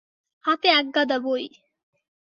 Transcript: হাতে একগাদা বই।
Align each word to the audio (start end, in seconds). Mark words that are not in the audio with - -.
হাতে 0.45 0.67
একগাদা 0.71 1.17
বই। 1.19 1.43